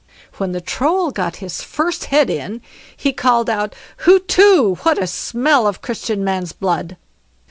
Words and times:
When 0.37 0.51
the 0.51 0.61
Troll 0.61 1.11
got 1.11 1.35
his 1.35 1.61
first 1.61 2.05
head 2.05 2.31
in 2.31 2.63
he 2.97 3.13
called 3.13 3.51
out 3.51 3.75
"HUTETU, 3.97 4.77
what 4.83 4.97
a 4.97 5.05
smell 5.05 5.67
of 5.67 5.83
Christian 5.83 6.23
man's 6.23 6.53
blood!" 6.53 6.97